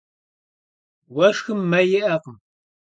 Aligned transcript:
Уэшхым 1.15 1.59
мэ 1.69 1.79
иӏэкъым. 1.97 2.37